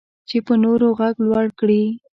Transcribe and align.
چې 0.29 0.37
په 0.47 0.53
نورو 0.63 0.87
غږ 0.99 1.15
لوړ 1.27 1.45
کړي. 1.59 1.83